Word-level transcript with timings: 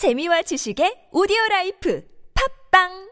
재미와 0.00 0.40
지식의 0.48 1.12
오디오 1.12 1.36
라이프. 1.50 2.00
팝빵 2.32 3.09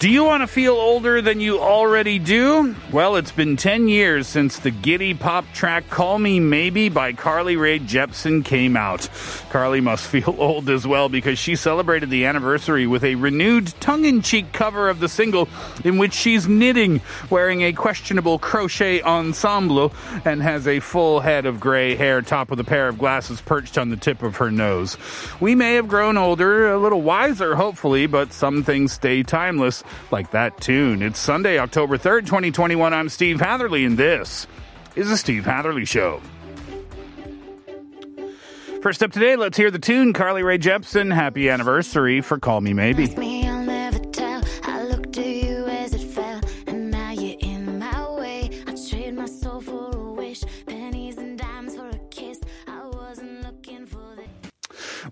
Do 0.00 0.08
you 0.08 0.24
want 0.24 0.42
to 0.42 0.46
feel 0.46 0.72
older 0.72 1.20
than 1.20 1.40
you 1.40 1.60
already 1.60 2.18
do? 2.18 2.74
Well, 2.90 3.16
it's 3.16 3.32
been 3.32 3.58
10 3.58 3.86
years 3.86 4.26
since 4.26 4.58
the 4.58 4.70
giddy 4.70 5.12
pop 5.12 5.44
track 5.52 5.90
Call 5.90 6.18
Me 6.18 6.40
Maybe 6.40 6.88
by 6.88 7.12
Carly 7.12 7.56
Rae 7.56 7.78
Jepsen 7.78 8.42
came 8.42 8.78
out. 8.78 9.10
Carly 9.50 9.82
must 9.82 10.06
feel 10.06 10.34
old 10.38 10.70
as 10.70 10.86
well 10.86 11.10
because 11.10 11.38
she 11.38 11.54
celebrated 11.54 12.08
the 12.08 12.24
anniversary 12.24 12.86
with 12.86 13.04
a 13.04 13.16
renewed 13.16 13.74
tongue 13.78 14.06
in 14.06 14.22
cheek 14.22 14.54
cover 14.54 14.88
of 14.88 15.00
the 15.00 15.08
single 15.08 15.50
in 15.84 15.98
which 15.98 16.14
she's 16.14 16.48
knitting, 16.48 17.02
wearing 17.28 17.60
a 17.60 17.74
questionable 17.74 18.38
crochet 18.38 19.02
ensemble, 19.02 19.92
and 20.24 20.42
has 20.42 20.66
a 20.66 20.80
full 20.80 21.20
head 21.20 21.44
of 21.44 21.60
gray 21.60 21.94
hair 21.94 22.22
top 22.22 22.48
with 22.48 22.58
a 22.58 22.64
pair 22.64 22.88
of 22.88 22.96
glasses 22.96 23.42
perched 23.42 23.76
on 23.76 23.90
the 23.90 23.98
tip 23.98 24.22
of 24.22 24.36
her 24.36 24.50
nose. 24.50 24.96
We 25.40 25.54
may 25.54 25.74
have 25.74 25.88
grown 25.88 26.16
older, 26.16 26.70
a 26.72 26.78
little 26.78 27.02
wiser, 27.02 27.54
hopefully, 27.54 28.06
but 28.06 28.32
some 28.32 28.62
things 28.62 28.92
stay 28.92 29.22
timeless 29.22 29.84
like 30.10 30.30
that 30.32 30.60
tune. 30.60 31.02
It's 31.02 31.18
Sunday, 31.18 31.58
October 31.58 31.98
3rd, 31.98 32.26
2021. 32.26 32.92
I'm 32.92 33.08
Steve 33.08 33.40
Hatherley, 33.40 33.84
and 33.84 33.98
this 33.98 34.46
is 34.96 35.08
the 35.08 35.16
Steve 35.16 35.44
Hatherley 35.44 35.84
Show. 35.84 36.20
First 38.82 39.02
up 39.02 39.12
today, 39.12 39.36
let's 39.36 39.58
hear 39.58 39.70
the 39.70 39.78
tune 39.78 40.12
Carly 40.12 40.42
Rae 40.42 40.58
Jepsen. 40.58 41.14
Happy 41.14 41.50
anniversary 41.50 42.20
for 42.22 42.38
Call 42.38 42.62
Me 42.62 42.72
Maybe. 42.72 43.06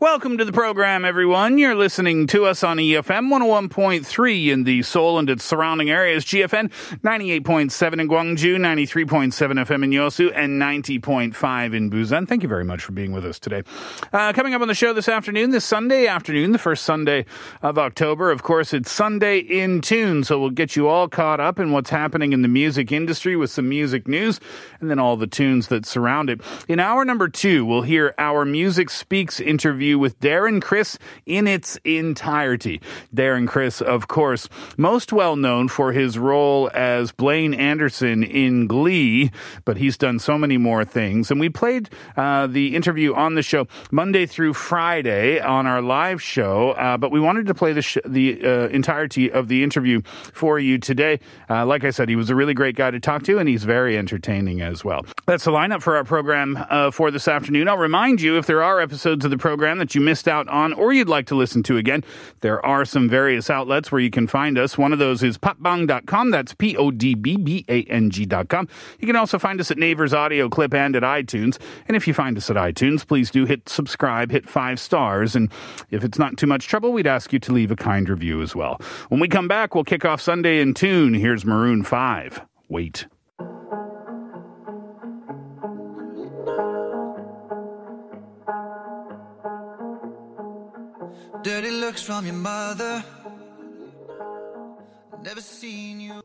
Welcome 0.00 0.38
to 0.38 0.44
the 0.44 0.52
program, 0.52 1.04
everyone. 1.04 1.58
You're 1.58 1.74
listening 1.74 2.28
to 2.28 2.44
us 2.44 2.62
on 2.62 2.77
EFM 2.77 3.32
101.3 3.32 4.46
in 4.46 4.62
the 4.62 4.84
Seoul 4.84 5.18
and 5.18 5.28
its 5.28 5.42
surrounding 5.42 5.91
areas, 5.91 6.24
GFN 6.24 6.70
98.7 7.00 8.00
in 8.00 8.08
Gwangju, 8.08 8.58
93.7 8.58 9.32
FM 9.32 9.82
in 9.82 9.91
Yosu, 9.91 10.30
and 10.36 10.62
90.5 10.62 11.74
in 11.74 11.91
Busan. 11.91 12.28
Thank 12.28 12.44
you 12.44 12.48
very 12.48 12.64
much 12.64 12.84
for 12.84 12.92
being 12.92 13.10
with 13.10 13.26
us 13.26 13.41
today. 13.41 13.64
Uh, 14.12 14.32
coming 14.32 14.54
up 14.54 14.62
on 14.62 14.69
the 14.69 14.74
show 14.74 14.92
this 14.92 15.08
afternoon, 15.08 15.50
this 15.50 15.64
Sunday 15.64 16.06
afternoon, 16.06 16.52
the 16.52 16.58
first 16.58 16.84
Sunday 16.84 17.24
of 17.62 17.76
October, 17.76 18.30
of 18.30 18.44
course, 18.44 18.72
it's 18.72 18.92
Sunday 18.92 19.38
in 19.38 19.80
Tune, 19.80 20.22
so 20.22 20.38
we'll 20.38 20.50
get 20.50 20.76
you 20.76 20.86
all 20.86 21.08
caught 21.08 21.41
up 21.41 21.58
in 21.58 21.72
what's 21.72 21.91
happening 21.91 22.32
in 22.32 22.42
the 22.42 22.48
music 22.48 22.92
industry 22.92 23.34
with 23.34 23.50
some 23.50 23.69
music 23.69 24.06
news 24.06 24.38
and 24.80 24.91
then 24.91 25.00
all 25.00 25.16
the 25.16 25.26
tunes 25.26 25.66
that 25.69 25.84
surround 25.84 26.30
it. 26.30 26.41
In 26.69 26.78
hour 26.78 27.04
number 27.04 27.28
two, 27.28 27.64
we'll 27.64 27.82
hear 27.82 28.14
our 28.16 28.44
Music 28.44 28.91
Speaks 28.91 29.41
interview 29.41 29.88
with 29.94 30.19
Darren 30.20 30.61
Criss 30.61 30.98
in 31.27 31.47
its 31.47 31.78
entirety. 31.84 32.81
Darren 33.14 33.47
Criss, 33.47 33.81
of 33.81 34.08
course, 34.08 34.48
most 34.77 35.12
well 35.12 35.36
known 35.36 35.69
for 35.69 35.92
his 35.92 36.19
role 36.19 36.70
as 36.75 37.12
Blaine 37.12 37.55
Anderson 37.55 38.22
in 38.22 38.66
Glee, 38.66 39.31
but 39.64 39.77
he's 39.77 39.97
done 39.97 40.19
so 40.19 40.36
many 40.36 40.56
more 40.56 40.84
things. 40.84 41.31
And 41.31 41.41
we 41.41 41.48
played 41.48 41.89
uh, 42.16 42.47
the 42.47 42.75
interview 42.75 43.14
on 43.14 43.34
the 43.34 43.42
show 43.42 43.66
Monday 43.91 44.27
through 44.27 44.55
Friday 44.55 45.41
on 45.41 45.66
our 45.66 45.83
live 45.83 46.22
show, 46.22 46.70
uh, 46.72 46.97
but 46.97 47.11
we 47.11 47.20
wanted 47.20 47.47
to 47.47 47.55
play 47.55 47.72
the, 47.72 47.83
sh- 47.83 47.98
the 48.05 48.44
uh, 48.44 48.69
entirety 48.69 49.31
of 49.31 49.48
the 49.48 49.62
interview 49.62 50.03
for 50.33 50.59
you 50.59 50.78
today. 50.78 51.20
Uh, 51.48 51.64
like 51.66 51.84
I 51.84 51.91
said, 51.91 52.09
he 52.09 52.16
was 52.16 52.31
a 52.31 52.34
really 52.34 52.55
great 52.55 52.77
guy 52.77 52.91
to 52.91 53.00
talk 53.00 53.22
to, 53.25 53.39
and 53.39 53.48
he's 53.48 53.64
very 53.64 53.97
entertaining 53.97 54.60
as 54.60 54.84
well. 54.84 55.04
That's 55.27 55.44
the 55.44 55.50
lineup 55.50 55.82
for 55.82 55.97
our 55.97 56.04
program 56.04 56.59
uh, 56.71 56.91
for 56.91 57.10
this 57.10 57.28
afternoon. 57.28 57.69
I'll 57.69 57.77
remind 57.77 58.21
you 58.21 58.38
if 58.38 58.47
there 58.47 58.62
are 58.62 58.81
episodes 58.81 59.25
of 59.25 59.31
the 59.31 59.38
program 59.38 59.78
that 59.78 59.94
you 59.94 60.00
missed 60.00 60.28
out 60.28 60.49
on 60.49 60.72
or 60.72 60.93
you'd 60.93 61.09
like 61.09 61.27
to 61.27 61.34
listen 61.34 61.62
to 61.65 61.77
again, 61.77 62.05
there 62.41 62.65
are 62.65 62.84
some 62.84 63.09
various 63.09 63.50
outlets 63.50 63.91
where 63.91 64.00
you 64.00 64.11
can 64.11 64.27
find 64.27 64.59
us. 64.59 64.78
One 64.78 64.93
of 64.93 64.99
those 64.99 65.22
is 65.22 65.39
podbbang.com. 65.39 66.31
That's 66.31 66.55
P 66.55 66.77
O 66.77 66.91
D 66.91 67.15
B 67.15 67.37
B 67.37 67.65
A 67.69 67.83
N 67.84 68.11
G.com. 68.11 68.69
You 68.99 69.06
can 69.06 69.16
also 69.16 69.39
find 69.39 69.61
us 69.61 69.71
at 69.71 69.78
Naver's 69.78 70.15
Audio 70.15 70.49
Clip 70.49 70.72
and 70.75 70.97
at 70.97 71.03
iTunes. 71.03 71.59
And 71.87 71.97
if 71.97 72.06
you 72.06 72.15
find 72.15 72.37
us 72.37 72.50
at 72.50 72.56
iTunes, 72.56 73.06
please 73.06 73.31
do 73.31 73.44
hit 73.44 73.69
subscribe, 73.69 74.31
hit 74.31 74.49
five 74.49 74.81
stars. 74.81 75.37
And 75.37 75.50
if 75.91 76.05
it's 76.05 76.19
not 76.19 76.37
too 76.37 76.47
much 76.47 76.66
trouble, 76.66 76.93
we'd 76.93 77.06
ask 77.06 77.33
you 77.33 77.39
to 77.41 77.53
leave 77.53 77.71
a 77.71 77.77
kind 77.77 78.09
review 78.09 78.43
as 78.43 78.55
well. 78.55 78.81
When 79.09 79.21
we 79.21 79.28
come 79.28 79.49
back, 79.49 79.75
we'll 79.75 79.84
kick 79.84 80.05
off 80.05 80.21
Sunday 80.21 80.60
in 80.60 80.75
Tune. 80.75 81.15
Here's 81.15 81.45
Maroon 81.45 81.83
5. 81.83 82.43
Wait. 82.69 83.06
Dirty 91.42 91.70
looks 91.70 92.02
from 92.02 92.26
your 92.26 92.34
mother. 92.34 93.04
Never 95.22 95.41
seen 95.41 96.00
you. 96.00 96.22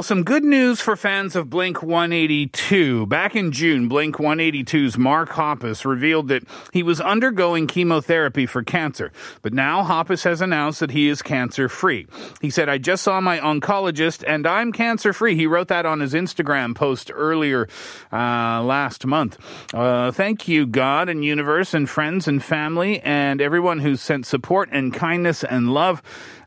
Well, 0.00 0.04
some 0.06 0.24
good 0.24 0.44
news 0.44 0.80
for 0.80 0.96
fans 0.96 1.36
of 1.36 1.50
Blink 1.50 1.82
182. 1.82 3.04
Back 3.04 3.36
in 3.36 3.52
June, 3.52 3.86
Blink 3.86 4.16
182's 4.16 4.96
Mark 4.96 5.28
Hoppus 5.28 5.84
revealed 5.84 6.28
that 6.28 6.42
he 6.72 6.82
was 6.82 7.02
undergoing 7.02 7.66
chemotherapy 7.66 8.46
for 8.46 8.62
cancer. 8.62 9.12
But 9.42 9.52
now 9.52 9.82
Hoppus 9.84 10.24
has 10.24 10.40
announced 10.40 10.80
that 10.80 10.92
he 10.92 11.10
is 11.10 11.20
cancer 11.20 11.68
free. 11.68 12.06
He 12.40 12.48
said, 12.48 12.70
I 12.70 12.78
just 12.78 13.02
saw 13.02 13.20
my 13.20 13.40
oncologist 13.40 14.24
and 14.26 14.46
I'm 14.46 14.72
cancer 14.72 15.12
free. 15.12 15.36
He 15.36 15.46
wrote 15.46 15.68
that 15.68 15.84
on 15.84 16.00
his 16.00 16.14
Instagram 16.14 16.74
post 16.74 17.10
earlier 17.12 17.68
uh, 18.10 18.62
last 18.62 19.04
month. 19.04 19.36
Uh, 19.74 20.12
thank 20.12 20.48
you, 20.48 20.64
God 20.64 21.10
and 21.10 21.22
universe 21.22 21.74
and 21.74 21.90
friends 21.90 22.26
and 22.26 22.42
family 22.42 23.00
and 23.00 23.42
everyone 23.42 23.80
who 23.80 23.96
sent 23.96 24.24
support 24.24 24.70
and 24.72 24.94
kindness 24.94 25.44
and 25.44 25.74
love. 25.74 26.00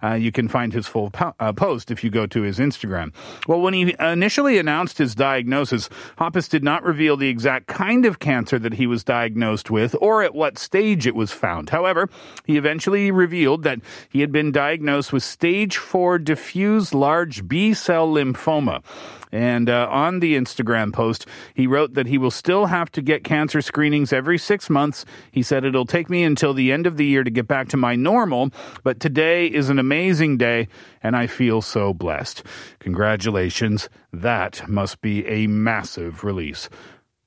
Uh, 0.03 0.13
you 0.13 0.31
can 0.31 0.47
find 0.47 0.73
his 0.73 0.87
full 0.87 1.09
po- 1.09 1.33
uh, 1.39 1.53
post 1.53 1.89
if 1.89 2.03
you 2.03 2.09
go 2.09 2.25
to 2.25 2.41
his 2.41 2.59
Instagram. 2.59 3.13
Well, 3.47 3.61
when 3.61 3.73
he 3.73 3.95
initially 3.99 4.57
announced 4.57 4.97
his 4.97 5.15
diagnosis, 5.15 5.89
Hoppus 6.17 6.49
did 6.49 6.63
not 6.63 6.83
reveal 6.83 7.15
the 7.15 7.29
exact 7.29 7.67
kind 7.67 8.05
of 8.05 8.19
cancer 8.19 8.59
that 8.59 8.73
he 8.73 8.87
was 8.87 9.03
diagnosed 9.03 9.71
with 9.71 9.95
or 10.01 10.23
at 10.23 10.35
what 10.35 10.57
stage 10.57 11.07
it 11.07 11.15
was 11.15 11.31
found. 11.31 11.69
However, 11.69 12.09
he 12.45 12.57
eventually 12.57 13.11
revealed 13.11 13.63
that 13.63 13.79
he 14.09 14.21
had 14.21 14.31
been 14.31 14.51
diagnosed 14.51 15.13
with 15.13 15.23
stage 15.23 15.77
4 15.77 16.19
diffuse 16.19 16.93
large 16.93 17.47
B 17.47 17.73
cell 17.73 18.07
lymphoma. 18.07 18.83
And 19.31 19.67
uh, 19.67 19.87
on 19.89 20.19
the 20.19 20.35
Instagram 20.35 20.93
post, 20.93 21.25
he 21.55 21.65
wrote 21.65 21.95
that 21.95 22.05
he 22.05 22.19
will 22.19 22.29
still 22.29 22.67
have 22.67 22.91
to 22.91 23.01
get 23.01 23.23
cancer 23.23 23.61
screenings 23.61 24.13
every 24.13 24.37
six 24.37 24.69
months. 24.69 25.05
He 25.31 25.41
said, 25.41 25.65
It'll 25.65 25.87
take 25.87 26.07
me 26.07 26.23
until 26.23 26.53
the 26.53 26.71
end 26.71 26.85
of 26.85 26.97
the 26.97 27.05
year 27.05 27.23
to 27.23 27.31
get 27.31 27.47
back 27.47 27.67
to 27.69 27.77
my 27.77 27.95
normal, 27.95 28.51
but 28.83 28.99
today 28.99 29.47
is 29.47 29.69
an 29.69 29.79
amazing 29.79 29.92
day, 30.37 30.67
and 31.01 31.15
I 31.15 31.27
feel 31.27 31.61
so 31.61 31.93
blessed. 31.93 32.43
Congratulations. 32.79 33.89
That 34.11 34.67
must 34.67 35.01
be 35.01 35.25
a 35.27 35.47
massive 35.47 36.23
release. 36.23 36.69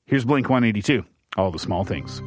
Here's 0.06 0.24
Blink 0.24 0.48
182 0.48 1.04
All 1.36 1.50
the 1.50 1.58
Small 1.58 1.84
Things. 1.84 2.20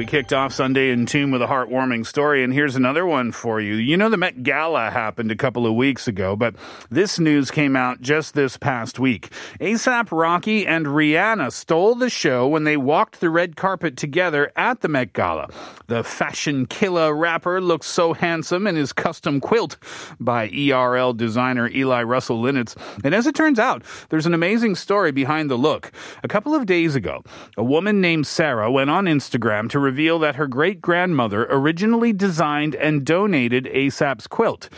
We 0.00 0.06
kicked 0.06 0.32
off 0.32 0.54
Sunday 0.54 0.92
in 0.92 1.04
tune 1.04 1.30
with 1.30 1.42
a 1.42 1.46
heartwarming 1.46 2.06
story, 2.06 2.42
and 2.42 2.54
here's 2.54 2.74
another 2.74 3.04
one 3.04 3.32
for 3.32 3.60
you. 3.60 3.74
You 3.74 3.98
know, 3.98 4.08
the 4.08 4.16
Met 4.16 4.42
Gala 4.42 4.90
happened 4.90 5.30
a 5.30 5.36
couple 5.36 5.66
of 5.66 5.74
weeks 5.74 6.08
ago, 6.08 6.36
but 6.36 6.54
this 6.88 7.18
news 7.18 7.50
came 7.50 7.76
out 7.76 8.00
just 8.00 8.32
this 8.32 8.56
past 8.56 8.98
week. 8.98 9.28
ASAP 9.60 10.08
Rocky 10.10 10.66
and 10.66 10.86
Rihanna 10.86 11.52
stole 11.52 11.94
the 11.94 12.08
show 12.08 12.48
when 12.48 12.64
they 12.64 12.78
walked 12.78 13.20
the 13.20 13.28
red 13.28 13.56
carpet 13.56 13.98
together 13.98 14.50
at 14.56 14.80
the 14.80 14.88
Met 14.88 15.12
Gala. 15.12 15.50
The 15.88 16.02
fashion 16.02 16.64
killer 16.64 17.14
rapper 17.14 17.60
looks 17.60 17.86
so 17.86 18.14
handsome 18.14 18.66
in 18.66 18.76
his 18.76 18.94
custom 18.94 19.38
quilt 19.38 19.76
by 20.18 20.48
ERL 20.48 21.12
designer 21.12 21.68
Eli 21.68 22.04
Russell 22.04 22.40
Linnitz. 22.40 22.74
And 23.04 23.14
as 23.14 23.26
it 23.26 23.34
turns 23.34 23.58
out, 23.58 23.82
there's 24.08 24.24
an 24.24 24.32
amazing 24.32 24.76
story 24.76 25.10
behind 25.10 25.50
the 25.50 25.58
look. 25.58 25.92
A 26.22 26.28
couple 26.28 26.54
of 26.54 26.64
days 26.64 26.94
ago, 26.94 27.22
a 27.58 27.64
woman 27.64 28.00
named 28.00 28.26
Sarah 28.26 28.70
went 28.70 28.88
on 28.88 29.04
Instagram 29.04 29.68
to 29.70 29.89
reveal 29.90 30.20
that 30.20 30.36
her 30.36 30.46
great 30.46 30.80
grandmother 30.80 31.48
originally 31.50 32.12
designed 32.12 32.76
and 32.76 33.04
donated 33.04 33.64
ASAP's 33.74 34.28
quilt. 34.28 34.68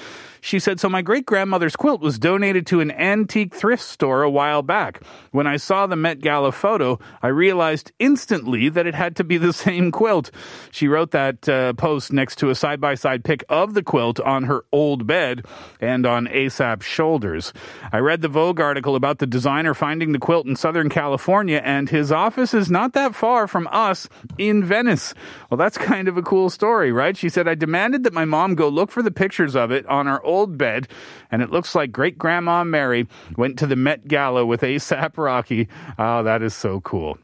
She 0.45 0.59
said, 0.59 0.81
So 0.81 0.89
my 0.89 1.03
great 1.03 1.25
grandmother's 1.25 1.77
quilt 1.77 2.01
was 2.01 2.19
donated 2.19 2.67
to 2.67 2.81
an 2.81 2.91
antique 2.91 3.55
thrift 3.55 3.85
store 3.85 4.25
a 4.25 4.31
while 4.31 4.61
back. 4.61 5.01
When 5.31 5.47
I 5.47 5.57
saw 5.57 5.87
the 5.87 5.95
Met 5.95 6.21
Gala 6.21 6.51
photo, 6.51 6.99
I 7.23 7.29
realized 7.29 7.93
instantly 8.01 8.69
that 8.69 8.85
it 8.85 8.97
had 8.97 9.15
to 9.17 9.25
be 9.25 9.39
the 9.39 9.53
same 9.53 9.93
quilt. 9.93 10.33
She 10.73 10.89
wrote 10.89 11.13
that 11.13 11.49
uh, 11.49 11.75
post 11.75 12.13
next 12.13 12.39
to 12.39 12.51
a 12.51 12.57
side 12.57 12.81
by 12.81 12.97
side 12.97 13.23
pic 13.23 13.45
of 13.49 13.75
the 13.75 13.85
quilt 13.85 14.19
on 14.19 14.43
her 14.43 14.65
old 14.73 15.07
bed 15.07 15.47
and 15.81 16.05
on 16.05 16.27
ASAP's 16.27 16.85
shoulders. 16.85 17.53
I 17.93 17.99
read 17.99 18.21
the 18.21 18.29
Vogue 18.29 18.61
article 18.61 18.97
about 18.97 19.21
the 19.21 19.29
designer 19.29 19.75
finding 19.75 20.11
the 20.11 20.19
quilt 20.19 20.47
in 20.47 20.57
Southern 20.57 20.89
California, 20.89 21.63
and 21.65 21.89
his 21.89 22.11
office 22.11 22.53
is 22.53 22.69
not 22.69 22.95
that 22.95 23.15
far 23.15 23.47
from 23.47 23.69
us 23.71 24.09
in 24.39 24.65
Venice. 24.65 25.15
Well, 25.51 25.59
that's 25.59 25.79
kind 25.93 26.09
of 26.09 26.17
a 26.17 26.23
cool 26.23 26.51
story, 26.51 26.91
right? 26.91 27.17
She 27.17 27.29
said, 27.29 27.47
I 27.47 27.55
demanded 27.55 28.03
that 28.03 28.13
my 28.13 28.25
mom 28.25 28.57
go 28.57 28.69
look 28.69 28.91
for 28.91 29.03
the 29.03 29.13
pictures 29.13 29.55
of 29.55 29.71
it 29.71 29.87
on 29.87 30.09
our 30.09 30.21
old 30.33 30.59
bed, 30.59 30.89
and 31.31 31.43
it 31.43 31.51
looks 31.51 31.75
like 31.75 31.93
great 31.93 32.19
grandma 32.19 32.65
Mary 32.65 33.07
went 33.37 33.59
to 33.59 33.67
the 33.67 33.77
Met 33.77 34.09
Gala 34.09 34.45
with 34.47 34.63
ASAP 34.63 35.17
Rocky. 35.17 35.69
Oh, 35.99 36.23
that 36.23 36.43
is 36.43 36.55
so 36.55 36.81
cool. 36.81 37.19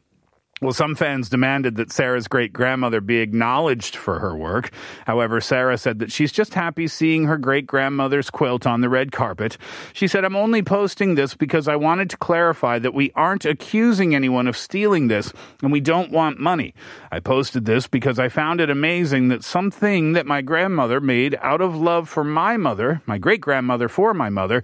Well, 0.61 0.73
some 0.73 0.93
fans 0.93 1.29
demanded 1.29 1.77
that 1.77 1.89
Sarah's 1.89 2.27
great 2.27 2.51
grandmother 2.51 2.99
be 2.99 3.19
acknowledged 3.19 3.95
for 3.95 4.19
her 4.19 4.35
work. 4.35 4.71
However, 5.07 5.39
Sarah 5.39 5.77
said 5.77 5.99
that 5.99 6.11
she's 6.11 6.33
just 6.33 6.53
happy 6.53 6.87
seeing 6.87 7.27
her 7.27 7.37
great 7.37 7.65
grandmother's 7.65 8.29
quilt 8.29 8.67
on 8.67 8.81
the 8.81 8.89
red 8.89 9.13
carpet. 9.13 9.57
She 9.93 10.05
said, 10.05 10.25
I'm 10.25 10.35
only 10.35 10.61
posting 10.61 11.15
this 11.15 11.33
because 11.33 11.69
I 11.69 11.77
wanted 11.77 12.09
to 12.09 12.17
clarify 12.17 12.77
that 12.79 12.93
we 12.93 13.09
aren't 13.15 13.45
accusing 13.45 14.13
anyone 14.13 14.47
of 14.47 14.57
stealing 14.57 15.07
this 15.07 15.31
and 15.63 15.71
we 15.71 15.79
don't 15.79 16.11
want 16.11 16.41
money. 16.41 16.73
I 17.09 17.21
posted 17.21 17.63
this 17.63 17.87
because 17.87 18.19
I 18.19 18.27
found 18.27 18.59
it 18.59 18.69
amazing 18.69 19.29
that 19.29 19.45
something 19.45 20.11
that 20.11 20.25
my 20.25 20.41
grandmother 20.41 20.99
made 20.99 21.37
out 21.41 21.61
of 21.61 21.77
love 21.77 22.09
for 22.09 22.25
my 22.25 22.57
mother, 22.57 23.01
my 23.05 23.17
great 23.17 23.39
grandmother 23.39 23.87
for 23.87 24.13
my 24.13 24.29
mother, 24.29 24.61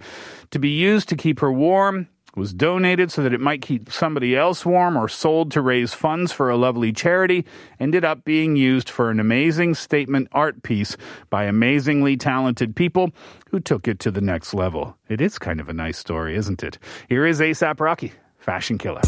to 0.50 0.58
be 0.58 0.68
used 0.68 1.08
to 1.08 1.16
keep 1.16 1.40
her 1.40 1.50
warm 1.50 2.08
was 2.36 2.52
donated 2.52 3.10
so 3.10 3.22
that 3.22 3.32
it 3.32 3.40
might 3.40 3.62
keep 3.62 3.90
somebody 3.90 4.36
else 4.36 4.64
warm 4.64 4.96
or 4.96 5.08
sold 5.08 5.50
to 5.52 5.60
raise 5.60 5.94
funds 5.94 6.30
for 6.30 6.50
a 6.50 6.56
lovely 6.56 6.92
charity, 6.92 7.44
ended 7.80 8.04
up 8.04 8.24
being 8.24 8.54
used 8.54 8.88
for 8.88 9.10
an 9.10 9.18
amazing 9.18 9.74
statement 9.74 10.28
art 10.32 10.62
piece 10.62 10.96
by 11.30 11.44
amazingly 11.44 12.16
talented 12.16 12.76
people 12.76 13.10
who 13.50 13.58
took 13.58 13.88
it 13.88 13.98
to 13.98 14.10
the 14.10 14.20
next 14.20 14.54
level. 14.54 14.96
It 15.08 15.20
is 15.20 15.38
kind 15.38 15.60
of 15.60 15.68
a 15.68 15.72
nice 15.72 15.98
story, 15.98 16.36
isn't 16.36 16.62
it? 16.62 16.78
Here 17.08 17.26
is 17.26 17.40
ASAP 17.40 17.80
Rocky, 17.80 18.12
Fashion 18.38 18.78
Killa. 18.78 19.00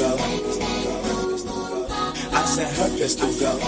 go. 0.00 0.99
I 2.32 2.44
said 2.44 2.72
her 2.76 2.96
pistol 2.96 3.32
go. 3.40 3.58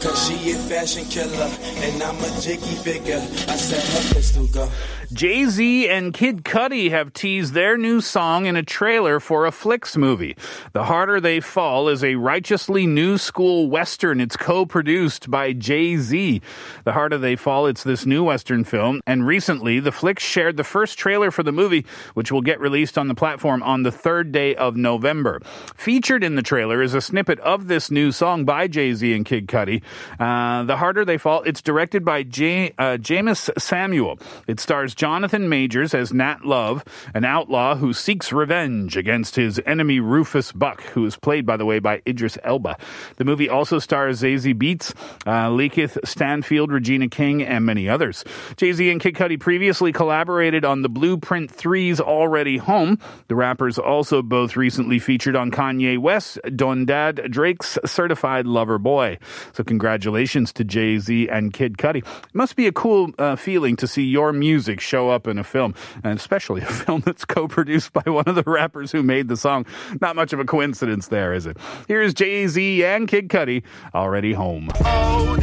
Cause 0.00 0.26
she 0.26 0.52
a 0.52 0.54
fashion 0.68 1.04
killer 1.06 1.50
and 1.84 2.02
I'm 2.02 2.16
a 2.16 2.40
jiggy 2.40 2.76
figure. 2.76 3.20
I 3.48 3.56
said 3.56 3.82
her 3.82 4.14
pistol 4.14 4.46
go. 4.46 4.68
Jay 5.12 5.44
Z 5.46 5.88
and 5.88 6.14
Kid 6.14 6.44
Cudi 6.44 6.90
have 6.90 7.12
teased 7.12 7.52
their 7.52 7.76
new 7.76 8.00
song 8.00 8.46
in 8.46 8.54
a 8.54 8.62
trailer 8.62 9.18
for 9.18 9.44
Netflix 9.44 9.96
movie. 9.96 10.36
The 10.72 10.84
Harder 10.84 11.20
They 11.20 11.40
Fall 11.40 11.88
is 11.88 12.02
a 12.02 12.14
righteously 12.14 12.86
new 12.86 13.18
school 13.18 13.68
Western. 13.68 14.20
It's 14.20 14.36
co 14.36 14.64
produced 14.64 15.30
by 15.30 15.52
Jay 15.52 15.96
Z. 15.96 16.40
The 16.84 16.92
Harder 16.92 17.18
They 17.18 17.36
Fall, 17.36 17.66
it's 17.66 17.82
this 17.82 18.06
new 18.06 18.24
Western 18.24 18.64
film. 18.64 19.00
And 19.06 19.26
recently, 19.26 19.80
Netflix 19.80 20.20
shared 20.20 20.56
the 20.56 20.64
first 20.64 20.98
trailer 20.98 21.30
for 21.30 21.42
the 21.42 21.52
movie, 21.52 21.84
which 22.14 22.32
will 22.32 22.40
get 22.40 22.60
released 22.60 22.96
on 22.96 23.08
the 23.08 23.14
platform 23.14 23.62
on 23.62 23.82
the 23.82 23.92
third 23.92 24.32
day 24.32 24.54
of 24.54 24.76
November. 24.76 25.40
Featured 25.76 26.24
in 26.24 26.36
the 26.36 26.42
trailer 26.42 26.80
is 26.82 26.94
a 26.94 27.00
snippet 27.00 27.38
of 27.40 27.68
this 27.68 27.90
new 27.90 28.12
song 28.12 28.44
by 28.44 28.66
Jay 28.66 28.94
Z 28.94 29.12
and 29.12 29.26
Kid 29.26 29.46
Cudi. 29.46 29.82
Uh, 30.18 30.62
the 30.62 30.76
Harder 30.76 31.04
They 31.04 31.18
Fall, 31.18 31.42
it's 31.42 31.60
directed 31.60 32.04
by 32.04 32.20
uh, 32.20 32.22
Jeymes 32.96 33.50
Samuel. 33.60 34.18
It 34.46 34.60
stars 34.60 34.94
Jonathan 35.00 35.48
Majors 35.48 35.94
as 35.94 36.12
Nat 36.12 36.44
Love, 36.44 36.84
an 37.14 37.24
outlaw 37.24 37.74
who 37.74 37.94
seeks 37.94 38.34
revenge 38.34 38.98
against 38.98 39.34
his 39.34 39.58
enemy 39.64 39.98
Rufus 39.98 40.52
Buck, 40.52 40.82
who 40.82 41.06
is 41.06 41.16
played, 41.16 41.46
by 41.46 41.56
the 41.56 41.64
way, 41.64 41.78
by 41.78 42.02
Idris 42.06 42.36
Elba. 42.44 42.76
The 43.16 43.24
movie 43.24 43.48
also 43.48 43.78
stars 43.78 44.20
Zazie 44.20 44.52
Beetz, 44.52 44.92
uh, 45.26 46.00
Stanfield, 46.04 46.70
Regina 46.70 47.08
King, 47.08 47.42
and 47.42 47.64
many 47.64 47.88
others. 47.88 48.26
Jay-Z 48.58 48.90
and 48.90 49.00
Kid 49.00 49.14
Cudi 49.14 49.40
previously 49.40 49.90
collaborated 49.90 50.66
on 50.66 50.82
the 50.82 50.90
Blueprint 50.90 51.50
3's 51.50 51.98
Already 51.98 52.58
Home. 52.58 52.98
The 53.28 53.36
rappers 53.36 53.78
also 53.78 54.20
both 54.20 54.54
recently 54.54 54.98
featured 54.98 55.34
on 55.34 55.50
Kanye 55.50 55.96
West, 55.96 56.38
Donda 56.44 57.30
Drake's 57.30 57.78
Certified 57.86 58.44
Lover 58.44 58.76
Boy. 58.76 59.16
So 59.54 59.64
congratulations 59.64 60.52
to 60.52 60.62
Jay-Z 60.62 61.26
and 61.30 61.54
Kid 61.54 61.78
Cudi. 61.78 62.04
It 62.04 62.34
must 62.34 62.54
be 62.54 62.66
a 62.66 62.72
cool 62.72 63.12
uh, 63.18 63.36
feeling 63.36 63.76
to 63.76 63.86
see 63.86 64.04
your 64.04 64.34
music 64.34 64.82
show 64.90 65.08
up 65.08 65.28
in 65.28 65.38
a 65.38 65.44
film, 65.44 65.72
and 66.02 66.18
especially 66.18 66.62
a 66.62 66.66
film 66.84 67.02
that's 67.06 67.24
co-produced 67.24 67.92
by 67.92 68.02
one 68.10 68.24
of 68.26 68.34
the 68.34 68.42
rappers 68.44 68.90
who 68.90 69.04
made 69.04 69.28
the 69.28 69.36
song. 69.36 69.64
Not 70.00 70.16
much 70.16 70.32
of 70.32 70.40
a 70.40 70.44
coincidence 70.44 71.06
there, 71.08 71.32
is 71.32 71.46
it? 71.46 71.56
Here's 71.86 72.12
Jay-Z 72.12 72.84
and 72.84 73.06
Kid 73.06 73.28
Cudi, 73.28 73.62
already 73.94 74.32
home. 74.32 74.68
Oh, 74.84 75.36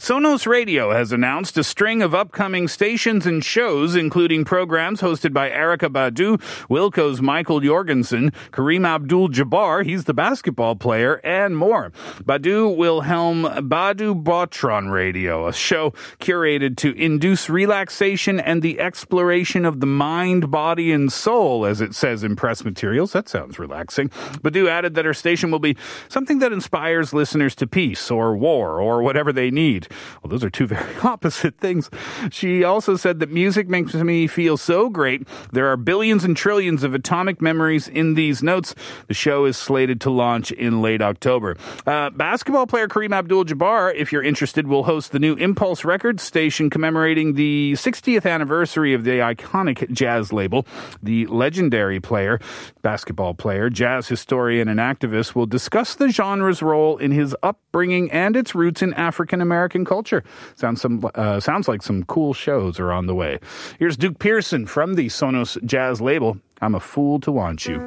Sonos 0.00 0.46
Radio 0.46 0.92
has 0.92 1.12
announced 1.12 1.58
a 1.58 1.62
string 1.62 2.00
of 2.00 2.14
upcoming 2.14 2.68
stations 2.68 3.26
and 3.26 3.44
shows, 3.44 3.94
including 3.94 4.46
programs 4.46 5.02
hosted 5.02 5.34
by 5.34 5.50
Erykah 5.50 5.92
Badu, 5.92 6.40
Wilco's 6.70 7.20
Michael 7.20 7.60
Jorgensen, 7.60 8.32
Kareem 8.50 8.86
Abdul 8.86 9.28
Jabbar, 9.28 9.84
he's 9.84 10.04
the 10.04 10.14
basketball 10.14 10.74
player, 10.74 11.16
and 11.16 11.54
more. 11.54 11.90
Badu 12.24 12.74
will 12.74 13.02
helm 13.02 13.42
Badubotron 13.44 14.90
Radio, 14.90 15.46
a 15.46 15.52
show 15.52 15.90
curated 16.18 16.78
to 16.78 16.98
induce 16.98 17.50
relaxation 17.50 18.40
and 18.40 18.62
the 18.62 18.80
exploration 18.80 19.66
of 19.66 19.80
the 19.80 19.86
mind, 19.86 20.50
body, 20.50 20.92
and 20.92 21.12
soul, 21.12 21.66
as 21.66 21.82
it 21.82 21.94
says 21.94 22.24
in 22.24 22.36
press 22.36 22.64
materials. 22.64 23.12
That 23.12 23.28
sounds 23.28 23.58
relaxing. 23.58 24.08
Badu 24.08 24.66
added 24.66 24.94
that 24.94 25.04
her 25.04 25.12
station 25.12 25.50
will 25.50 25.58
be 25.58 25.76
something 26.08 26.38
that 26.38 26.54
inspires 26.54 27.12
listeners 27.12 27.54
to 27.56 27.66
peace 27.66 28.10
or 28.10 28.34
war 28.34 28.80
or 28.80 29.02
whatever 29.02 29.30
they 29.30 29.50
need. 29.50 29.88
Well, 30.22 30.30
those 30.30 30.44
are 30.44 30.50
two 30.50 30.66
very 30.66 30.96
opposite 31.02 31.58
things. 31.58 31.90
She 32.30 32.64
also 32.64 32.96
said 32.96 33.20
that 33.20 33.30
music 33.30 33.68
makes 33.68 33.94
me 33.94 34.26
feel 34.26 34.56
so 34.56 34.88
great. 34.88 35.26
There 35.52 35.68
are 35.68 35.76
billions 35.76 36.24
and 36.24 36.36
trillions 36.36 36.82
of 36.82 36.94
atomic 36.94 37.40
memories 37.40 37.88
in 37.88 38.14
these 38.14 38.42
notes. 38.42 38.74
The 39.08 39.14
show 39.14 39.44
is 39.44 39.56
slated 39.56 40.00
to 40.02 40.10
launch 40.10 40.52
in 40.52 40.82
late 40.82 41.02
October. 41.02 41.56
Uh, 41.86 42.10
basketball 42.10 42.66
player 42.66 42.88
Kareem 42.88 43.14
Abdul-Jabbar, 43.14 43.94
if 43.94 44.12
you're 44.12 44.22
interested, 44.22 44.66
will 44.66 44.84
host 44.84 45.12
the 45.12 45.18
new 45.18 45.34
Impulse 45.34 45.84
Records 45.84 46.22
station 46.22 46.70
commemorating 46.70 47.34
the 47.34 47.72
60th 47.76 48.30
anniversary 48.30 48.94
of 48.94 49.04
the 49.04 49.18
iconic 49.18 49.90
jazz 49.90 50.32
label. 50.32 50.66
The 51.02 51.26
legendary 51.26 52.00
player, 52.00 52.40
basketball 52.82 53.34
player, 53.34 53.70
jazz 53.70 54.08
historian, 54.08 54.68
and 54.68 54.80
activist 54.80 55.34
will 55.34 55.46
discuss 55.46 55.94
the 55.94 56.10
genre's 56.10 56.62
role 56.62 56.96
in 56.98 57.12
his 57.12 57.34
upbringing 57.42 58.10
and 58.10 58.36
its 58.36 58.54
roots 58.54 58.82
in 58.82 58.94
African 58.94 59.40
American 59.40 59.79
culture. 59.84 60.22
Sounds 60.56 60.80
some 60.80 61.08
uh, 61.14 61.40
sounds 61.40 61.68
like 61.68 61.82
some 61.82 62.04
cool 62.04 62.34
shows 62.34 62.78
are 62.80 62.92
on 62.92 63.06
the 63.06 63.14
way. 63.14 63.38
Here's 63.78 63.96
Duke 63.96 64.18
Pearson 64.18 64.66
from 64.66 64.94
the 64.94 65.06
Sonos 65.06 65.62
Jazz 65.64 66.00
label. 66.00 66.38
I'm 66.60 66.74
a 66.74 66.80
fool 66.80 67.20
to 67.20 67.32
want 67.32 67.66
you. 67.66 67.78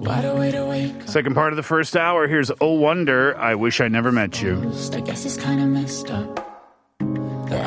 Wide 0.00 0.24
awake, 0.24 0.54
awake. 0.54 0.92
Second 1.06 1.34
part 1.34 1.52
of 1.52 1.56
the 1.56 1.62
first 1.62 1.96
hour. 1.96 2.26
Here's 2.26 2.50
Oh 2.60 2.72
Wonder. 2.74 3.36
I 3.38 3.54
wish 3.54 3.80
I 3.80 3.88
never 3.88 4.10
met 4.10 4.42
you. 4.42 4.58
I 4.92 5.00
guess 5.00 5.24
it's 5.24 5.36
kinda 5.36 5.66
messed 5.66 6.10
up. 6.10 6.39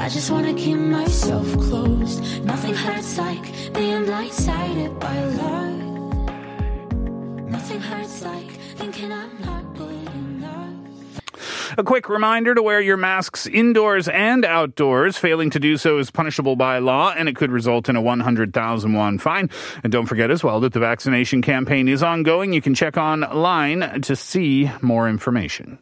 I 0.03 0.09
just 0.09 0.29
wanna 0.29 0.53
keep 0.53 0.77
myself 0.77 1.49
closed. 1.53 2.43
Nothing 2.43 2.75
hurts 2.75 3.17
like 3.17 3.41
being 3.73 4.03
blindsided 4.03 4.99
by 4.99 5.17
love. 5.23 5.79
Nothing 7.49 7.79
hurts 7.79 8.21
like 8.21 8.51
thinking 8.75 9.13
I'm 9.13 9.39
not 9.39 9.73
good 9.77 10.09
enough. 10.13 11.21
A 11.77 11.85
quick 11.85 12.09
reminder 12.09 12.53
to 12.53 12.61
wear 12.61 12.81
your 12.81 12.97
masks 12.97 13.47
indoors 13.47 14.09
and 14.09 14.43
outdoors. 14.43 15.15
Failing 15.15 15.49
to 15.51 15.59
do 15.61 15.77
so 15.77 15.99
is 15.99 16.11
punishable 16.11 16.57
by 16.57 16.79
law 16.79 17.13
and 17.15 17.29
it 17.29 17.37
could 17.37 17.49
result 17.49 17.87
in 17.87 17.95
a 17.95 18.01
100,000 18.01 18.91
won 18.91 19.17
fine. 19.19 19.49
And 19.83 19.93
don't 19.93 20.07
forget 20.07 20.29
as 20.29 20.43
well 20.43 20.59
that 20.59 20.73
the 20.73 20.81
vaccination 20.81 21.41
campaign 21.41 21.87
is 21.87 22.03
ongoing. 22.03 22.51
You 22.51 22.61
can 22.61 22.75
check 22.75 22.97
online 22.97 24.01
to 24.01 24.17
see 24.17 24.69
more 24.81 25.07
information. 25.07 25.79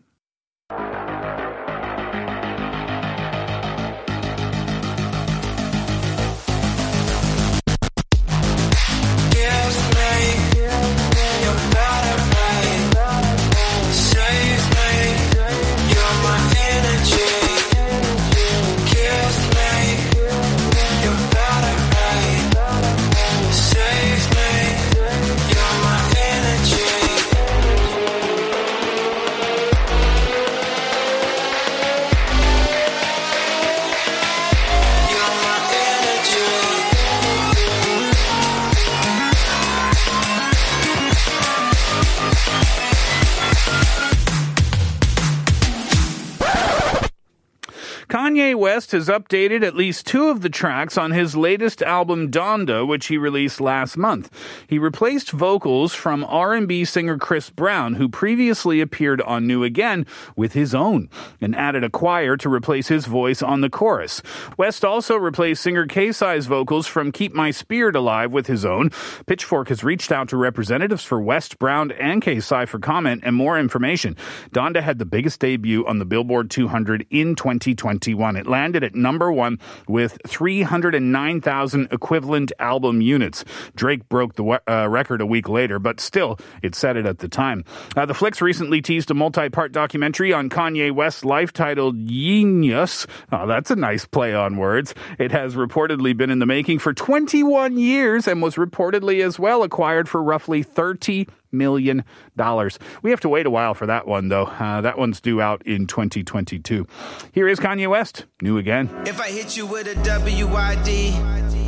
Has 48.91 49.07
updated 49.07 49.63
at 49.63 49.75
least 49.75 50.05
two 50.05 50.27
of 50.27 50.41
the 50.41 50.49
tracks 50.49 50.97
on 50.97 51.11
his 51.11 51.35
latest 51.35 51.81
album 51.81 52.29
Donda, 52.29 52.85
which 52.85 53.07
he 53.07 53.17
released 53.17 53.61
last 53.61 53.95
month. 53.95 54.29
He 54.67 54.77
replaced 54.77 55.31
vocals 55.31 55.93
from 55.93 56.25
R&B 56.25 56.83
singer 56.83 57.17
Chris 57.17 57.49
Brown, 57.49 57.93
who 57.93 58.09
previously 58.09 58.81
appeared 58.81 59.21
on 59.21 59.47
New 59.47 59.63
Again, 59.63 60.05
with 60.35 60.53
his 60.53 60.75
own, 60.75 61.09
and 61.39 61.55
added 61.55 61.85
a 61.85 61.89
choir 61.89 62.35
to 62.35 62.49
replace 62.49 62.89
his 62.89 63.05
voice 63.05 63.41
on 63.41 63.61
the 63.61 63.69
chorus. 63.69 64.21
West 64.57 64.83
also 64.83 65.15
replaced 65.15 65.63
singer 65.63 65.87
KayCyy's 65.87 66.47
vocals 66.47 66.85
from 66.85 67.13
Keep 67.13 67.33
My 67.33 67.51
Spirit 67.51 67.95
Alive 67.95 68.31
with 68.31 68.47
his 68.47 68.65
own. 68.65 68.89
Pitchfork 69.25 69.69
has 69.69 69.85
reached 69.85 70.11
out 70.11 70.27
to 70.29 70.37
representatives 70.37 71.03
for 71.03 71.21
West, 71.21 71.59
Brown, 71.59 71.91
and 71.93 72.21
KayCyy 72.21 72.67
for 72.67 72.79
comment 72.79 73.21
and 73.23 73.35
more 73.35 73.57
information. 73.57 74.17
Donda 74.51 74.81
had 74.81 74.99
the 74.99 75.05
biggest 75.05 75.39
debut 75.39 75.87
on 75.87 75.99
the 75.99 76.05
Billboard 76.05 76.49
200 76.49 77.07
in 77.09 77.35
2021. 77.35 78.35
It 78.35 78.47
landed 78.47 78.80
at 78.83 78.95
number 78.95 79.31
one 79.31 79.59
with 79.87 80.17
309,000 80.25 81.87
equivalent 81.91 82.51
album 82.59 83.01
units. 83.01 83.43
Drake 83.75 84.07
broke 84.07 84.35
the 84.35 84.61
uh, 84.69 84.87
record 84.87 85.21
a 85.21 85.25
week 85.25 85.49
later, 85.49 85.79
but 85.79 85.99
still, 85.99 86.39
it 86.61 86.75
set 86.75 86.95
it 86.95 87.05
at 87.05 87.19
the 87.19 87.27
time. 87.27 87.65
Uh, 87.95 88.05
Netflix 88.11 88.41
recently 88.41 88.81
teased 88.81 89.09
a 89.09 89.13
multi-part 89.13 89.71
documentary 89.71 90.31
on 90.31 90.49
Kanye 90.49 90.91
West's 90.91 91.25
life 91.25 91.51
titled 91.51 92.05
Genius. 92.05 93.07
Oh, 93.31 93.47
that's 93.47 93.71
a 93.71 93.75
nice 93.75 94.05
play 94.05 94.35
on 94.35 94.57
words. 94.57 94.93
It 95.17 95.31
has 95.31 95.55
reportedly 95.55 96.15
been 96.15 96.29
in 96.29 96.39
the 96.39 96.45
making 96.45 96.79
for 96.79 96.93
21 96.93 97.77
years 97.77 98.27
and 98.27 98.41
was 98.41 98.55
reportedly 98.55 99.23
as 99.25 99.39
well 99.39 99.63
acquired 99.63 100.07
for 100.07 100.21
roughly 100.21 100.61
30 100.61 101.27
million 101.51 102.03
dollars. 102.35 102.79
We 103.01 103.09
have 103.11 103.21
to 103.21 103.29
wait 103.29 103.45
a 103.45 103.49
while 103.49 103.73
for 103.73 103.85
that 103.87 104.07
one 104.07 104.29
though. 104.29 104.45
Uh, 104.45 104.81
that 104.81 104.97
one's 104.97 105.21
due 105.21 105.41
out 105.41 105.65
in 105.65 105.87
2022. 105.87 106.87
Here 107.31 107.47
is 107.47 107.59
Kanye 107.59 107.89
West, 107.89 108.25
new 108.41 108.57
again. 108.57 108.89
If 109.05 109.19
I 109.19 109.29
hit 109.29 109.57
you 109.57 109.65
with 109.65 109.87
a 109.87 109.95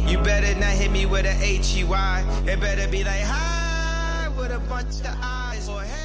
you 0.08 0.18
better 0.20 0.60
not 0.60 0.70
hit 0.70 0.92
me 0.92 1.06
with 1.06 1.26
a. 1.26 1.30
It 2.48 2.60
better 2.60 2.88
be 2.90 3.04
like, 3.04 3.22
hi, 3.22 4.30
with 4.38 4.52
a 4.52 4.60
bunch 4.60 5.00
of 5.00 5.18
eyes, 5.22 5.70
or 5.70 5.82
hey, 5.82 6.03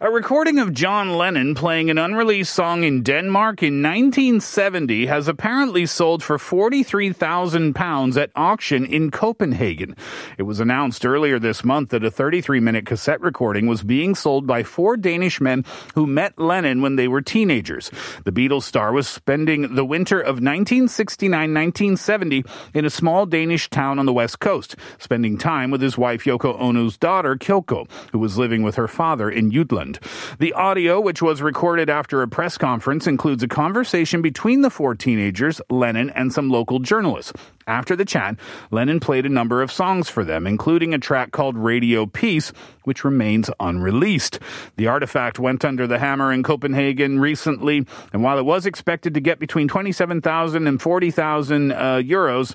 a 0.00 0.10
recording 0.10 0.58
of 0.58 0.72
John 0.74 1.16
Lennon 1.16 1.54
playing 1.54 1.88
an 1.90 1.98
unreleased 1.98 2.52
song 2.52 2.82
in 2.84 3.02
Denmark 3.02 3.62
in 3.62 3.82
1970 3.82 5.06
has 5.06 5.26
apparently 5.26 5.86
sold 5.86 6.22
for 6.22 6.38
43,000 6.38 7.74
pounds 7.74 8.16
at 8.16 8.30
auction 8.36 8.84
in 8.84 9.10
Copenhagen. 9.10 9.96
It 10.38 10.42
was 10.42 10.60
announced 10.60 11.04
earlier 11.06 11.38
this 11.38 11.64
month 11.64 11.88
that 11.90 12.04
a 12.04 12.10
33-minute 12.10 12.86
cassette 12.86 13.20
recording 13.20 13.66
was 13.66 13.82
being 13.82 14.14
sold 14.14 14.46
by 14.46 14.62
four 14.62 14.98
Danish 14.98 15.40
men 15.40 15.64
who 15.94 16.06
met 16.06 16.38
Lennon 16.38 16.82
when 16.82 16.96
they 16.96 17.08
were 17.08 17.22
teenagers. 17.22 17.90
The 18.24 18.32
Beatles 18.32 18.64
star 18.64 18.92
was 18.92 19.08
spending 19.08 19.76
the 19.76 19.84
winter 19.84 20.20
of 20.20 20.40
1969-1970 20.40 22.46
in 22.74 22.84
a 22.84 22.90
small 22.90 23.24
Danish 23.24 23.70
town 23.70 23.98
on 23.98 24.04
the 24.06 24.12
west 24.12 24.40
coast, 24.40 24.76
spending 24.98 25.38
time 25.38 25.70
with 25.70 25.80
his 25.80 25.96
wife 25.96 26.24
Yoko 26.24 26.60
Ono's 26.60 26.98
daughter 26.98 27.36
Kyoko, 27.36 27.88
who 28.12 28.18
was 28.18 28.36
living 28.36 28.62
with 28.62 28.74
her 28.74 28.88
father 28.88 29.15
in 29.16 29.50
Jutland. 29.50 29.98
The 30.38 30.52
audio, 30.52 31.00
which 31.00 31.22
was 31.22 31.42
recorded 31.42 31.88
after 31.88 32.22
a 32.22 32.28
press 32.28 32.58
conference, 32.58 33.06
includes 33.06 33.42
a 33.42 33.48
conversation 33.48 34.22
between 34.22 34.60
the 34.60 34.70
four 34.70 34.94
teenagers, 34.94 35.60
Lennon, 35.70 36.10
and 36.10 36.32
some 36.32 36.50
local 36.50 36.78
journalists. 36.78 37.32
After 37.68 37.96
the 37.96 38.04
chat, 38.04 38.36
Lennon 38.70 39.00
played 39.00 39.26
a 39.26 39.28
number 39.28 39.60
of 39.60 39.72
songs 39.72 40.08
for 40.08 40.24
them, 40.24 40.46
including 40.46 40.94
a 40.94 40.98
track 40.98 41.32
called 41.32 41.56
Radio 41.56 42.06
Peace, 42.06 42.52
which 42.84 43.04
remains 43.04 43.50
unreleased. 43.58 44.38
The 44.76 44.86
artifact 44.86 45.40
went 45.40 45.64
under 45.64 45.88
the 45.88 45.98
hammer 45.98 46.32
in 46.32 46.44
Copenhagen 46.44 47.18
recently, 47.18 47.84
and 48.12 48.22
while 48.22 48.38
it 48.38 48.44
was 48.44 48.66
expected 48.66 49.14
to 49.14 49.20
get 49.20 49.40
between 49.40 49.66
27,000 49.66 50.68
and 50.68 50.80
40,000 50.80 51.72
uh, 51.72 51.76
euros, 51.96 52.54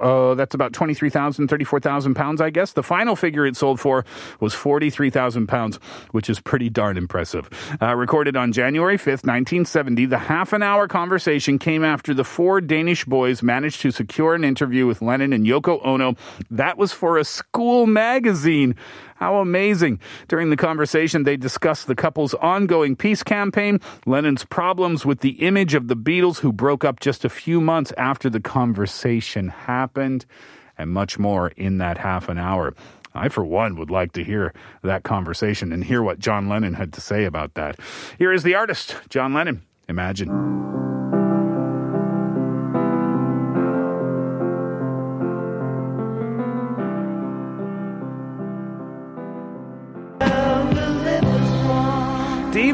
uh, 0.00 0.34
that's 0.34 0.54
about 0.54 0.72
23,000, 0.72 1.48
34,000 1.48 2.14
pounds, 2.14 2.40
I 2.40 2.48
guess, 2.48 2.72
the 2.72 2.82
final 2.82 3.14
figure 3.14 3.44
it 3.44 3.56
sold 3.56 3.78
for 3.78 4.06
was 4.40 4.54
43,000 4.54 5.48
pounds, 5.48 5.76
which 6.12 6.30
is 6.30 6.40
pretty 6.40 6.70
darn 6.70 6.96
impressive. 6.96 7.50
Uh, 7.82 7.94
recorded 7.94 8.36
on 8.36 8.52
January 8.52 8.96
5th, 8.96 9.26
1970, 9.26 10.06
the 10.06 10.16
half 10.16 10.54
an 10.54 10.62
hour 10.62 10.88
conversation 10.88 11.58
came 11.58 11.84
after 11.84 12.14
the 12.14 12.24
four 12.24 12.62
Danish 12.62 13.04
boys 13.04 13.42
managed 13.42 13.82
to 13.82 13.90
secure 13.90 14.34
an 14.34 14.45
interview 14.46 14.86
with 14.86 15.02
Lennon 15.02 15.32
and 15.32 15.44
Yoko 15.44 15.84
Ono. 15.84 16.14
That 16.50 16.78
was 16.78 16.92
for 16.92 17.18
a 17.18 17.24
school 17.24 17.86
magazine. 17.86 18.74
How 19.16 19.36
amazing. 19.36 20.00
During 20.28 20.50
the 20.50 20.56
conversation, 20.56 21.24
they 21.24 21.36
discussed 21.36 21.86
the 21.86 21.94
couple's 21.94 22.34
ongoing 22.34 22.96
peace 22.96 23.22
campaign, 23.22 23.80
Lennon's 24.06 24.44
problems 24.44 25.04
with 25.04 25.20
the 25.20 25.42
image 25.46 25.74
of 25.74 25.88
the 25.88 25.96
Beatles, 25.96 26.38
who 26.38 26.52
broke 26.52 26.84
up 26.84 27.00
just 27.00 27.24
a 27.24 27.30
few 27.30 27.60
months 27.60 27.92
after 27.98 28.30
the 28.30 28.40
conversation 28.40 29.48
happened, 29.48 30.26
and 30.78 30.90
much 30.90 31.18
more 31.18 31.48
in 31.56 31.78
that 31.78 31.98
half 31.98 32.28
an 32.28 32.38
hour. 32.38 32.74
I, 33.14 33.28
for 33.28 33.44
one, 33.44 33.76
would 33.76 33.90
like 33.90 34.12
to 34.12 34.24
hear 34.24 34.52
that 34.82 35.02
conversation 35.02 35.72
and 35.72 35.82
hear 35.82 36.02
what 36.02 36.18
John 36.18 36.48
Lennon 36.48 36.74
had 36.74 36.92
to 36.92 37.00
say 37.00 37.24
about 37.24 37.54
that. 37.54 37.80
Here 38.18 38.32
is 38.32 38.42
the 38.42 38.54
artist, 38.54 38.96
John 39.08 39.32
Lennon. 39.32 39.62
Imagine. 39.88 40.95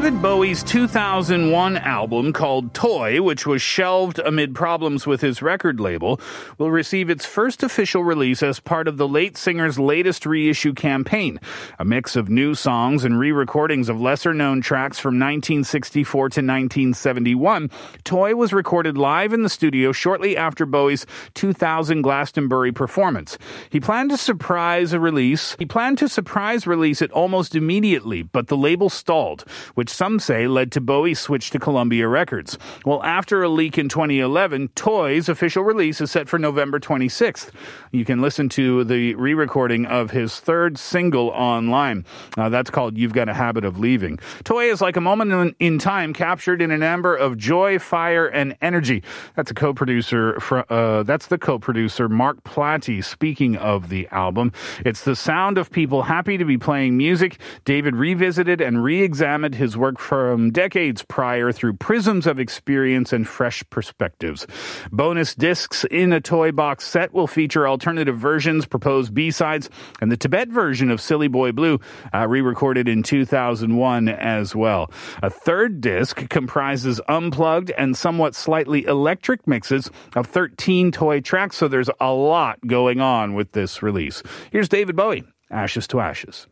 David 0.03 0.21
Bowie's 0.21 0.63
2001 0.63 1.77
album 1.77 2.33
called 2.33 2.73
Toy, 2.73 3.21
which 3.21 3.47
was 3.47 3.61
shelved 3.61 4.19
amid 4.19 4.53
problems 4.53 5.07
with 5.07 5.21
his 5.21 5.41
record 5.41 5.79
label, 5.79 6.19
will 6.57 6.71
receive 6.71 7.09
its 7.09 7.25
first 7.25 7.63
official 7.63 8.03
release 8.03 8.43
as 8.43 8.59
part 8.59 8.89
of 8.89 8.97
the 8.97 9.07
late 9.07 9.37
singer's 9.37 9.79
latest 9.79 10.25
reissue 10.25 10.73
campaign. 10.73 11.39
A 11.79 11.85
mix 11.85 12.17
of 12.17 12.27
new 12.27 12.53
songs 12.53 13.05
and 13.05 13.17
re-recordings 13.17 13.87
of 13.87 14.01
lesser-known 14.01 14.59
tracks 14.59 14.99
from 14.99 15.13
1964 15.13 16.19
to 16.19 16.41
1971, 16.41 17.71
Toy 18.03 18.35
was 18.35 18.51
recorded 18.51 18.97
live 18.97 19.31
in 19.31 19.43
the 19.43 19.49
studio 19.49 19.93
shortly 19.93 20.35
after 20.35 20.65
Bowie's 20.65 21.05
2000 21.35 22.01
Glastonbury 22.01 22.73
performance. 22.73 23.37
He 23.69 23.79
planned 23.79 24.09
to 24.09 24.17
surprise 24.17 24.91
a 24.91 24.99
release. 24.99 25.55
He 25.57 25.65
planned 25.65 25.97
to 25.99 26.09
surprise 26.09 26.67
release 26.67 27.01
it 27.01 27.11
almost 27.13 27.55
immediately, 27.55 28.23
but 28.23 28.47
the 28.47 28.57
label 28.57 28.89
stalled 28.89 29.45
which 29.75 29.92
some 29.93 30.19
say 30.19 30.47
led 30.47 30.71
to 30.73 30.81
Bowie's 30.81 31.19
switch 31.19 31.51
to 31.51 31.59
Columbia 31.59 32.07
Records. 32.07 32.57
Well, 32.85 33.03
after 33.03 33.43
a 33.43 33.49
leak 33.49 33.77
in 33.77 33.89
2011, 33.89 34.69
Toy's 34.69 35.29
official 35.29 35.63
release 35.63 36.01
is 36.01 36.11
set 36.11 36.27
for 36.27 36.39
November 36.39 36.79
26th. 36.79 37.51
You 37.91 38.03
can 38.03 38.21
listen 38.21 38.49
to 38.49 38.83
the 38.83 39.15
re 39.15 39.33
recording 39.33 39.85
of 39.85 40.11
his 40.11 40.39
third 40.39 40.77
single 40.77 41.29
online. 41.29 42.05
Uh, 42.37 42.49
that's 42.49 42.69
called 42.69 42.97
You've 42.97 43.13
Got 43.13 43.29
a 43.29 43.33
Habit 43.33 43.65
of 43.65 43.77
Leaving. 43.77 44.19
Toy 44.43 44.71
is 44.71 44.81
like 44.81 44.97
a 44.97 45.01
moment 45.01 45.55
in, 45.59 45.77
time 45.77 46.13
captured 46.13 46.61
in 46.61 46.71
an 46.71 46.81
amber 46.81 47.15
of 47.15 47.37
joy, 47.37 47.77
fire, 47.77 48.25
and 48.27 48.55
energy. 48.61 49.03
That's 49.35 49.51
a 49.51 49.53
co 49.53 49.73
producer, 49.73 50.39
uh, 50.69 51.03
that's 51.03 51.27
the 51.27 51.37
co 51.37 51.59
producer 51.59 52.09
Mark 52.09 52.43
Plati 52.43 53.01
speaking 53.01 53.57
of 53.57 53.89
the 53.89 54.07
album. 54.11 54.51
It's 54.85 55.03
the 55.03 55.15
sound 55.15 55.57
of 55.57 55.71
people 55.71 56.03
happy 56.03 56.37
to 56.37 56.45
be 56.45 56.57
playing 56.57 56.97
music. 56.97 57.37
David 57.65 57.95
revisited 57.95 58.61
and 58.61 58.83
re 58.83 59.03
examined 59.03 59.55
his 59.55 59.77
work 59.77 59.82
from 59.99 60.51
decades 60.51 61.03
prior 61.03 61.51
through 61.51 61.73
prisms 61.73 62.25
of 62.25 62.39
experience 62.39 63.11
and 63.11 63.27
fresh 63.27 63.63
perspectives. 63.69 64.47
Bonus 64.91 65.35
discs 65.35 65.83
in 65.91 66.13
a 66.13 66.21
toy 66.21 66.53
box 66.53 66.85
set 66.85 67.13
will 67.13 67.27
feature 67.27 67.67
alternative 67.67 68.17
versions, 68.17 68.65
proposed 68.65 69.13
B-sides, 69.13 69.69
and 69.99 70.09
the 70.09 70.15
Tibet 70.15 70.47
version 70.47 70.89
of 70.89 71.01
Silly 71.01 71.27
Boy 71.27 71.51
Blue, 71.51 71.79
uh, 72.13 72.27
re-recorded 72.27 72.87
in 72.87 73.03
2001 73.03 74.07
as 74.07 74.55
well. 74.55 74.89
A 75.21 75.29
third 75.29 75.81
disc 75.81 76.29
comprises 76.29 77.01
unplugged 77.09 77.71
and 77.77 77.97
somewhat 77.97 78.35
slightly 78.35 78.85
electric 78.85 79.45
mixes 79.45 79.91
of 80.15 80.27
13 80.27 80.91
toy 80.93 81.19
tracks, 81.19 81.57
so 81.57 81.67
there's 81.67 81.89
a 81.99 82.13
lot 82.13 82.65
going 82.65 83.01
on 83.01 83.33
with 83.33 83.51
this 83.51 83.83
release. 83.83 84.23
Here's 84.49 84.69
David 84.69 84.95
Bowie, 84.95 85.25
Ashes 85.51 85.87
to 85.87 85.99
Ashes. 85.99 86.47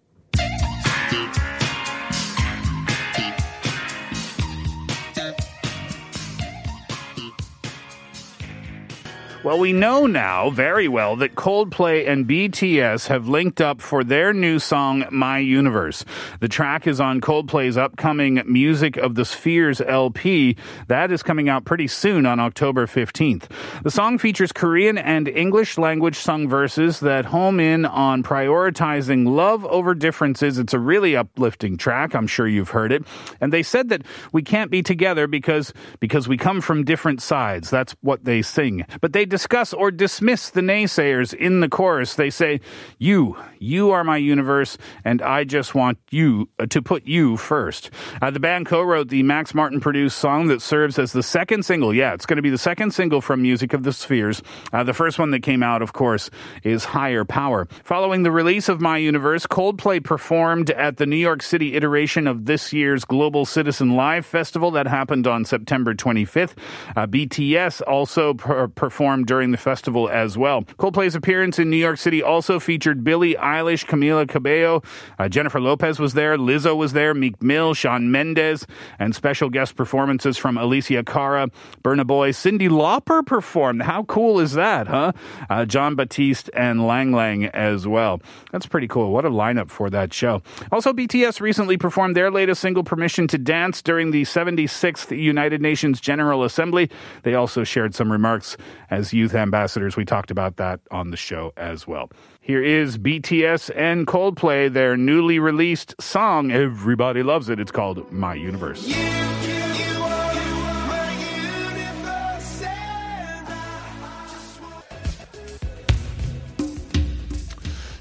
Well, 9.43 9.57
we 9.57 9.73
know 9.73 10.05
now 10.05 10.51
very 10.51 10.87
well 10.87 11.15
that 11.15 11.33
Coldplay 11.33 12.07
and 12.07 12.27
BTS 12.27 13.07
have 13.07 13.27
linked 13.27 13.59
up 13.59 13.81
for 13.81 14.03
their 14.03 14.33
new 14.33 14.59
song, 14.59 15.05
My 15.09 15.39
Universe. 15.39 16.05
The 16.41 16.47
track 16.47 16.85
is 16.85 17.01
on 17.01 17.21
Coldplay's 17.21 17.75
upcoming 17.75 18.43
Music 18.45 18.97
of 18.97 19.15
the 19.15 19.25
Spheres 19.25 19.81
LP. 19.81 20.57
That 20.89 21.11
is 21.11 21.23
coming 21.23 21.49
out 21.49 21.65
pretty 21.65 21.87
soon 21.87 22.27
on 22.27 22.39
October 22.39 22.85
15th. 22.85 23.49
The 23.81 23.89
song 23.89 24.19
features 24.19 24.51
Korean 24.51 24.99
and 24.99 25.27
English 25.27 25.79
language 25.79 26.17
sung 26.17 26.47
verses 26.47 26.99
that 26.99 27.25
home 27.25 27.59
in 27.59 27.85
on 27.85 28.21
prioritizing 28.21 29.27
love 29.27 29.65
over 29.65 29.95
differences. 29.95 30.59
It's 30.59 30.75
a 30.75 30.79
really 30.79 31.15
uplifting 31.15 31.77
track. 31.77 32.13
I'm 32.13 32.27
sure 32.27 32.47
you've 32.47 32.69
heard 32.69 32.91
it. 32.91 33.03
And 33.41 33.51
they 33.51 33.63
said 33.63 33.89
that 33.89 34.03
we 34.31 34.43
can't 34.43 34.69
be 34.69 34.83
together 34.83 35.25
because, 35.25 35.73
because 35.99 36.27
we 36.27 36.37
come 36.37 36.61
from 36.61 36.83
different 36.83 37.23
sides. 37.23 37.71
That's 37.71 37.95
what 38.01 38.23
they 38.23 38.43
sing. 38.43 38.85
But 39.01 39.13
they 39.13 39.30
discuss 39.31 39.73
or 39.73 39.89
dismiss 39.89 40.51
the 40.51 40.61
naysayers 40.61 41.33
in 41.33 41.61
the 41.61 41.69
chorus. 41.69 42.13
They 42.13 42.29
say, 42.29 42.59
You, 42.99 43.37
you 43.57 43.89
are 43.89 44.03
my 44.03 44.17
universe, 44.17 44.77
and 45.03 45.21
I 45.21 45.45
just 45.45 45.73
want 45.73 45.97
you 46.11 46.49
uh, 46.59 46.67
to 46.67 46.81
put 46.81 47.07
you 47.07 47.37
first. 47.37 47.89
Uh, 48.21 48.29
the 48.29 48.39
band 48.39 48.67
co 48.67 48.81
wrote 48.81 49.07
the 49.07 49.23
Max 49.23 49.55
Martin 49.55 49.79
produced 49.79 50.19
song 50.19 50.47
that 50.47 50.61
serves 50.61 50.99
as 50.99 51.13
the 51.13 51.23
second 51.23 51.63
single. 51.63 51.93
Yeah, 51.93 52.13
it's 52.13 52.25
going 52.25 52.35
to 52.37 52.43
be 52.43 52.49
the 52.51 52.57
second 52.57 52.93
single 52.93 53.21
from 53.21 53.41
Music 53.41 53.73
of 53.73 53.83
the 53.83 53.93
Spheres. 53.93 54.43
Uh, 54.71 54.83
the 54.83 54.93
first 54.93 55.17
one 55.17 55.31
that 55.31 55.41
came 55.41 55.63
out, 55.63 55.81
of 55.81 55.93
course, 55.93 56.29
is 56.63 56.85
Higher 56.85 57.25
Power. 57.25 57.67
Following 57.83 58.23
the 58.23 58.31
release 58.31 58.67
of 58.69 58.81
My 58.81 58.97
Universe, 58.97 59.47
Coldplay 59.47 60.03
performed 60.03 60.69
at 60.71 60.97
the 60.97 61.05
New 61.05 61.15
York 61.15 61.41
City 61.41 61.75
iteration 61.75 62.27
of 62.27 62.45
this 62.45 62.73
year's 62.73 63.05
Global 63.05 63.45
Citizen 63.45 63.95
Live 63.95 64.25
Festival 64.25 64.71
that 64.71 64.87
happened 64.87 65.25
on 65.25 65.45
September 65.45 65.93
25th. 65.93 66.53
Uh, 66.95 67.07
BTS 67.07 67.81
also 67.87 68.33
per- 68.33 68.67
performed 68.67 69.20
during 69.23 69.51
the 69.51 69.57
festival 69.57 70.09
as 70.09 70.37
well. 70.37 70.63
Coldplay's 70.63 71.15
appearance 71.15 71.59
in 71.59 71.69
New 71.69 71.77
York 71.77 71.97
City 71.97 72.21
also 72.21 72.59
featured 72.59 73.03
Billie 73.03 73.35
Eilish, 73.35 73.85
Camila 73.85 74.27
Cabello, 74.27 74.83
uh, 75.19 75.29
Jennifer 75.29 75.59
Lopez 75.59 75.99
was 75.99 76.13
there, 76.13 76.37
Lizzo 76.37 76.75
was 76.75 76.93
there, 76.93 77.13
Meek 77.13 77.41
Mill, 77.41 77.73
Shawn 77.73 78.11
Mendes, 78.11 78.65
and 78.99 79.15
special 79.15 79.49
guest 79.49 79.75
performances 79.75 80.37
from 80.37 80.55
Alessia 80.55 81.05
Cara, 81.05 81.49
Burna 81.83 82.05
Boy, 82.05 82.31
Cyndi 82.31 82.69
Lauper 82.69 83.25
performed. 83.25 83.83
How 83.83 84.03
cool 84.03 84.39
is 84.39 84.53
that, 84.53 84.87
huh? 84.87 85.11
Uh, 85.49 85.65
Jon 85.65 85.95
Batiste 85.95 86.49
and 86.53 86.85
Lang 86.85 87.11
Lang 87.11 87.45
as 87.45 87.87
well. 87.87 88.21
That's 88.51 88.65
pretty 88.65 88.87
cool. 88.87 89.11
What 89.11 89.25
a 89.25 89.29
lineup 89.29 89.69
for 89.69 89.89
that 89.89 90.13
show. 90.13 90.41
Also, 90.71 90.93
BTS 90.93 91.41
recently 91.41 91.77
performed 91.77 92.15
their 92.15 92.31
latest 92.31 92.61
single, 92.61 92.83
Permission 92.83 93.27
to 93.27 93.37
Dance, 93.37 93.81
during 93.81 94.11
the 94.11 94.23
76th 94.23 95.17
United 95.17 95.61
Nations 95.61 96.01
General 96.01 96.43
Assembly. 96.43 96.89
They 97.23 97.35
also 97.35 97.63
shared 97.63 97.95
some 97.95 98.11
remarks 98.11 98.57
as 98.89 99.10
youth 99.13 99.35
ambassadors. 99.35 99.95
We 99.95 100.05
talked 100.05 100.31
about 100.31 100.57
that 100.57 100.79
on 100.91 101.11
the 101.11 101.17
show 101.17 101.53
as 101.57 101.87
well. 101.87 102.09
Here 102.39 102.63
is 102.63 102.97
BTS 102.97 103.71
and 103.75 104.07
Coldplay, 104.07 104.71
their 104.71 104.97
newly 104.97 105.39
released 105.39 105.95
song. 106.01 106.51
Everybody 106.51 107.23
loves 107.23 107.49
it. 107.49 107.59
It's 107.59 107.71
called 107.71 108.11
My 108.11 108.33
Universe. 108.35 108.87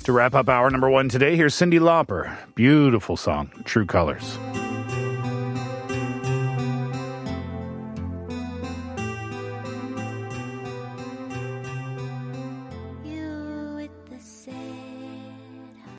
To 0.05 0.13
wrap 0.13 0.35
up 0.35 0.49
hour 0.49 0.71
number 0.71 0.91
one 0.91 1.09
today, 1.09 1.37
here's 1.37 1.55
Cyndi 1.55 1.79
Lauper. 1.79 2.37
Beautiful 2.55 3.17
song, 3.17 3.51
True 3.65 3.87
Colors. 3.87 4.39